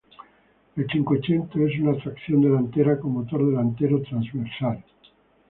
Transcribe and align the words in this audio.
El 0.77 0.87
Cinquecento 0.91 1.59
es 1.59 1.77
un 1.79 1.95
tracción 2.01 2.41
delantera 2.41 2.99
con 2.99 3.11
motor 3.13 3.45
delantero 3.45 4.01
transversal. 4.01 4.83